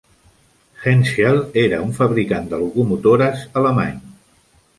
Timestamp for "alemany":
3.63-4.03